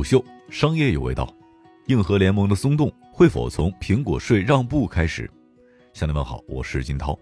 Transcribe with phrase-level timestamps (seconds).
[0.00, 1.30] 虎嗅，商业有味道。
[1.88, 5.30] 硬核联盟的松动会否从苹果税让步开始？
[5.92, 7.14] 向您问好，我是金涛。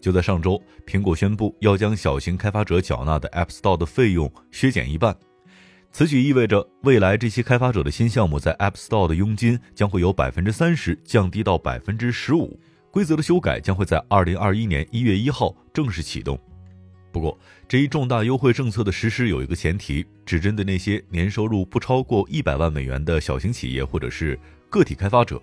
[0.00, 5.14] 就在上周，苹果宣布要将小型开发者缴纳的 App Store 的费用削减一半。
[5.92, 12.58] 此举意味着未来这些开发者的新项目在 App Store 的佣金将会由百分之三十降低到百分之十五。
[12.90, 16.40] 规则的修改将会在二零二一年一月一号正式启动。
[17.14, 17.38] 不过，
[17.68, 24.36] 这一重大优惠政策的实施有一个前提，只针对那些年收入不超过一百万美元的小型企业或者是
[24.68, 25.40] 个体开发者。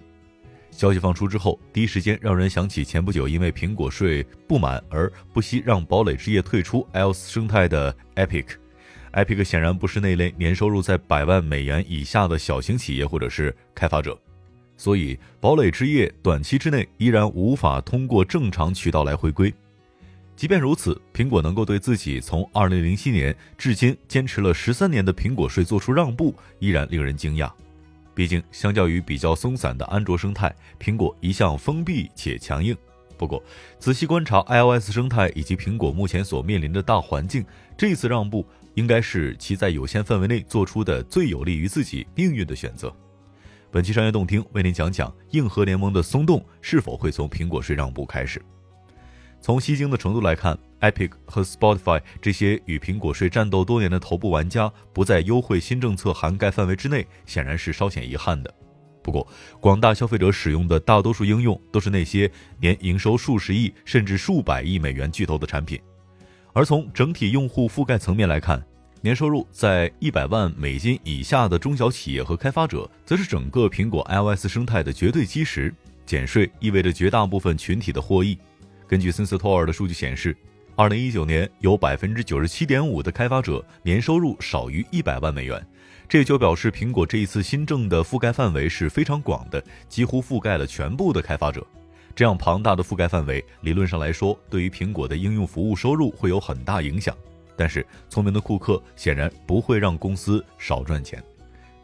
[0.70, 8.48] 消息放出之后，第一时间让人想起前不久因为苹果税不满而不惜让堡垒之夜退出 iOS 生态的 Epic。
[9.13, 14.20] Epic 显然不是那类年收入在百万美元以下的小型企业或者是开发者，
[14.76, 19.53] 所以堡垒之夜短期之内依然无法通过正常渠道来回归。
[20.35, 27.52] 即便如此，苹果能够对自己从2007年至今坚持了十三年的苹果税做出让步，依然令人惊讶。
[28.16, 32.76] 毕竟，相较于比较松散的安卓生态，苹果一向封闭且强硬。
[33.18, 33.41] 不过，
[33.77, 37.46] 仔细观察 iOS 生态以及苹果目前所面临的大环境，
[37.77, 42.91] 这次让步应该是其在有限范围内做出的最有利于自己命运的选择。
[43.70, 48.41] 本期商业动听为您讲讲硬核联盟的松动是否会从苹果税让步开始。
[49.41, 58.53] 从吸睛的程度来看，Epic 和 Spotify 这些与苹果税战斗多年的头部玩家不在优惠新政策涵盖范围之内，显然是稍显遗憾的。
[59.01, 59.27] 不过，
[59.59, 65.81] 广大消费者使用的大多数应用都是那些年营收数十亿甚至数百亿美元巨头的产品，
[66.53, 68.63] 而从整体用户覆盖层面来看，
[69.01, 75.73] 年收入在一百万美金以下的中小企业和开发者，则是整个苹果 iOS 生态的绝对基石。
[76.06, 78.38] 减税意味着绝大部分群体的获益。
[78.91, 80.35] 根据森斯托尔的数据显示，
[80.75, 85.66] 二零一九年有百分之九十七点五的开发者年收入少于一百万美元，
[86.09, 91.66] 这就表示苹果这一次新政的覆盖范围是非常广的，几乎覆盖了全部的开发者。
[92.13, 97.16] 这样庞大的覆盖范围，理论上来说，对于苹果的应用服务收入会有很大影响。
[97.56, 101.24] 但是，聪明的库克显然不会让公司少赚钱，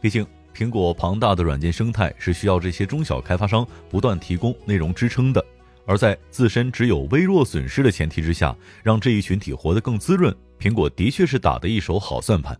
[0.01, 5.41] 毕竟苹果庞大的软件生态是需要这些中小开发商不断提供内容支撑的。
[5.87, 12.55] 而在自身只有微弱损失的前提之下，让这一群体活得更滋润，苹果的确是打的一手好算盘。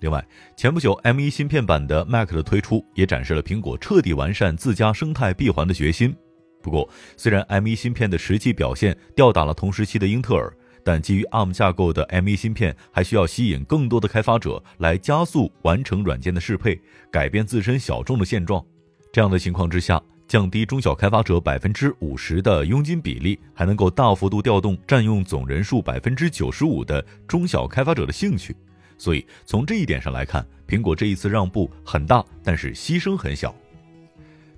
[0.00, 0.22] 另外，
[0.58, 6.14] 前不久 M1 芯片版的 Mac 的推出，也展示了苹果彻底完善自家生态闭环的决心。
[6.62, 6.86] 不过，
[7.16, 10.52] 虽然 M1 芯片的实际表现吊打了同时期的英特尔，
[10.84, 16.78] 但基于 ARM 架构的 M1 芯片还需要吸引更多的开发者来加速完成软件的适配，
[17.10, 18.62] 改变自身小众的现状。
[19.10, 19.98] 这样的情况之下。
[20.28, 28.54] 降低中小开发者百分之五十的佣金比例，还能够大幅度调动占用总人数百分之九十五的中小开发者的兴趣。
[28.98, 33.54] 所以从这一点上来看，苹果这一次让步很大，但是牺牲很小。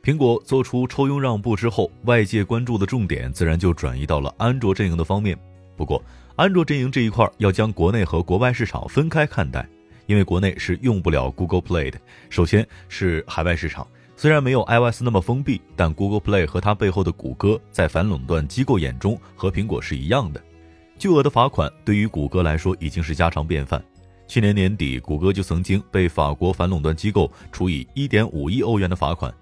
[0.02, 5.38] 苹果做出抽佣让步之后，外界关注的重点自然就转移到了安卓阵营的方面。
[5.76, 6.02] 不过，
[6.36, 9.68] 安卓阵营这一块要将国内和国外市场分开看待，
[10.06, 12.00] 因为国内是用不了 Google Play 的。
[12.30, 13.86] 首先是海外市场。
[14.20, 20.42] 虽然没有 iOS 那么封闭，但 Google Play 和它背后的谷歌在反垄断机构眼中和苹果是一样的。
[20.98, 23.80] 巨额的罚款对于谷歌来说已经是家常便饭。
[24.26, 29.32] 去年年底，谷歌就曾经被法国反垄断机构处以1.5亿欧元的罚款。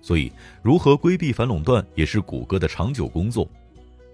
[0.00, 0.32] 所以，
[0.62, 3.46] 如何规避反垄断也是谷歌的长久工作。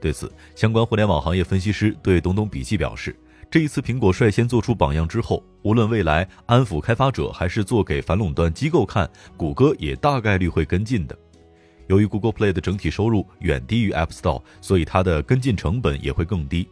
[0.01, 3.17] 对此，相关互联网行业分析师对东东笔记表示。
[3.51, 11.19] 这一次，苹果率先做出榜样之后，无论未来安抚开发者还是做给反垄断机构看，谷歌也大概率会跟进的。
[11.87, 16.69] 由于 Google Play 的整体收入远低于 App Store，所以它的跟进成本也会更低。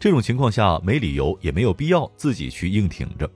[0.00, 3.30] 这种情况下，没理由也没有必要自己去硬挺着。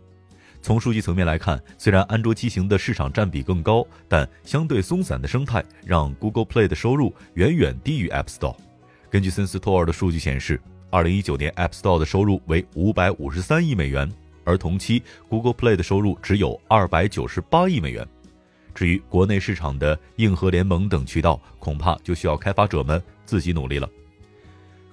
[0.62, 8.56] 从数据层面来看，虽然安卓机型的市场占比更高，但相对松散的生态让 Google Play 的收入远远低于 App Store。
[9.10, 10.58] 根据森斯托尔的数据显示。
[10.90, 14.10] 二零一九年 App Store 的收入为五百五十三亿美元，
[14.44, 18.06] 而同期 Google Play 的收入只有二百九十八亿美元。
[18.74, 23.88] 至于国内市场的硬核联盟等渠道，恐怕就需要开发者们自己努力了。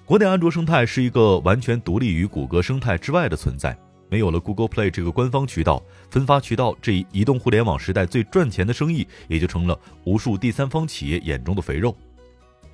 [0.04, 3.76] 国内安卓生态是一个完全独立于谷歌生态之外的存在，
[4.08, 11.94] 没有了 Google Play 这个官方渠道，分发渠道这一移动互联网时代最赚钱的生意，也就成了无数第三方企业眼中的肥肉。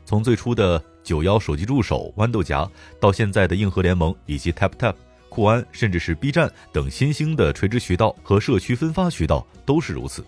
[0.05, 2.69] 从最初的九幺手机助手、豌豆荚，
[2.99, 4.95] 到现在的硬核联盟以及 TapTap、
[5.29, 10.25] 酷安，甚至是 B 站等新兴的垂直渠道和社区分发渠道，都是如此。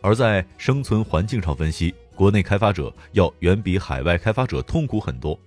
[0.00, 5.38] 而在生存环境上分析，国内开发者要远比海外开发者痛苦很多。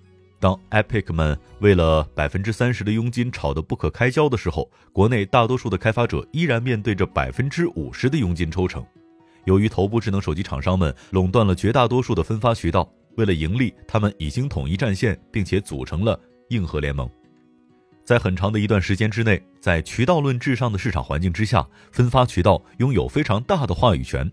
[0.41, 8.85] 当 Epic 们为了百分之三十的佣金吵得不可开交的时候，国内大多数的开发者依然面对着百分之五十的佣金抽成。
[9.45, 12.89] 由于头部智能手机厂商们垄断了绝大多数的分发渠道，
[13.19, 16.17] 为了盈利，他们已经统一战线，并且组成了
[16.51, 17.07] 硬核联盟。
[18.05, 24.31] 在很长的一段时间之内，在渠道论至上的市场环境之下，分发渠道拥有非常大的话语权，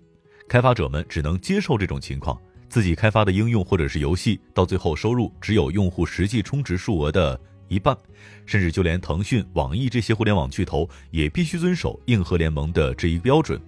[0.49, 2.41] 开发者们只能接受这种情况。
[2.69, 7.97] 自己开发的应用或者是游戏，到最后收入只有用户实际充值数额的一半，
[8.47, 13.61] 甚至就连腾讯、网易这些互联网巨头也必须遵守硬核联盟的这一标准。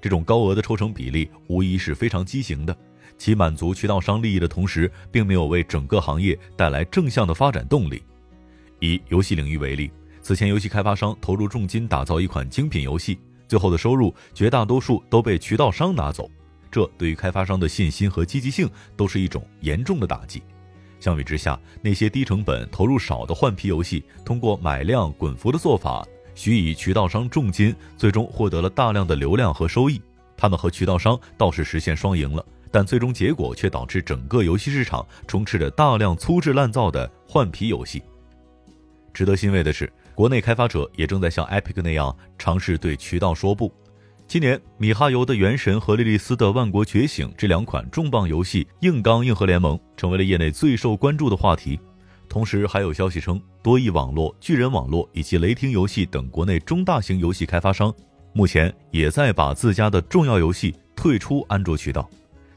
[0.00, 2.76] 这种高额的抽成比例无疑是非常畸形的，
[3.16, 8.02] 其满足渠道商利益的同时，并没有为整个行业带来正向的发展动力。
[8.80, 9.90] 以游戏领域为例，
[10.20, 13.18] 此前游戏开发商投入重金打造一款精品游戏，
[13.48, 16.30] 最后的收入绝大多数都被渠道商拿走。
[16.70, 20.42] 这对于开发商的信心和积极性都是一种严重的打击。
[20.98, 30.00] 相比之下，那些低成本、投入少的换皮游戏，通过买量滚服的做法，许以渠道商重金，最终获得了大量的流量和收益。
[30.36, 38.02] 他们和渠道商倒是实现双赢了，但最终结果却导致整个游戏市场充斥着大量粗制滥造的换皮游戏。
[39.12, 43.72] 值得欣慰的是，国内开发者也正在像 Epic 那样尝试对渠道说不。
[44.26, 51.78] 今年，米哈游的《原神》和莉莉丝的《万国觉醒》这两款重磅游戏硬刚硬核联盟，成为了业内最受关注的话题。
[52.28, 57.94] 同时，还有消息称，多益网络、巨人网络以及雷霆游戏等国内中大型游戏开发商，
[58.32, 62.10] 目前也在把自家的重要游戏退出安卓渠道。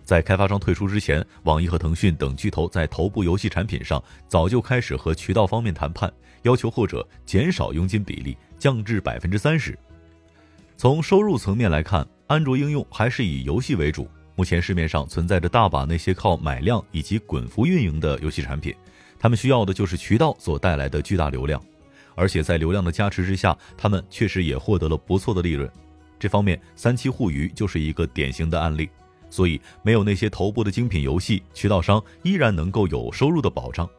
[0.07, 6.09] 在开发商退出之前，网易和腾讯等巨头在头部游戏产品上早就开始和渠道方面谈判，
[6.43, 9.77] 要求后者减少佣金比例，降至百分之三十。
[10.77, 14.09] 从收入层面来看，安卓应用还是以游戏为主。
[14.37, 18.73] 目前市面上存在着大把那些靠买量以及滚服运营的游戏产品，
[19.19, 21.61] 他们需要的就是渠道所带来的巨大流量，
[22.15, 25.69] 而且在流量的加持之下，他们确实也获得了不错的利润。
[26.17, 28.89] 这方面，三七互娱就是一个典型的案例。
[29.29, 33.89] 所以，没有那些头部的精品游戏，渠道商依然能够有收入的保障。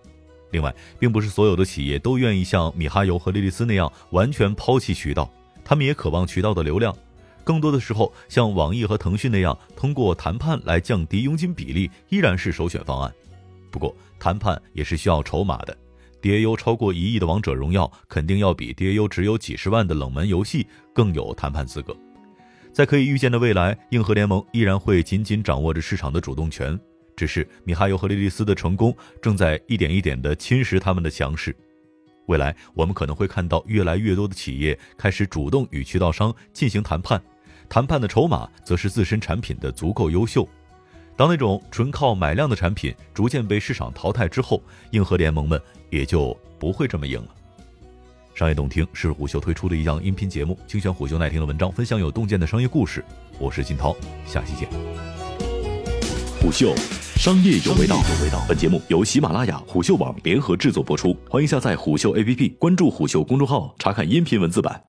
[0.50, 5.30] 另外，并不是所有的企业都愿意像米哈游和莉莉丝那样完全抛弃渠道。
[5.64, 6.96] 他们也渴望渠道的流量，
[7.44, 13.12] 更多的时候，像网易和腾讯那样，通过谈判来降低佣金比例，依然是首选方案。
[13.70, 15.76] 不过，谈判也是需要筹码的。
[16.22, 21.94] DAU 超过一亿的王者荣耀，肯定要比 DAU 只有几十万的冷门游戏更有谈判资格。
[22.78, 26.78] 在可以预见的未来，硬核联盟依然会紧紧掌握着市场的主动权。
[27.16, 31.52] 只是米哈游和莉莉丝的成功，正在一点一点地侵蚀他们的强势。
[32.26, 37.20] 未来，我们可能会看到越来越多的企业开始主动与渠道商进行谈判，
[37.68, 40.48] 谈判的筹码则是自身产品的足够优秀。
[41.16, 45.60] 当那种纯靠买量的产品逐渐被市场淘汰之后，硬核联盟们
[45.90, 47.34] 也就不会这么硬了。
[48.38, 53.04] 商业洞听是虎嗅推出的一档音频节目，精选虎嗅耐听的文章，分享有洞见的商业故事。
[53.36, 54.68] 我是金涛，下期见。
[56.40, 56.72] 虎嗅。
[57.16, 58.00] 商业有味道。
[58.46, 64.84] 本节目由喜马拉雅、虎嗅网联合制作播出，欢迎下载虎嗅 APP，关注虎嗅公众号，查看音频文字版。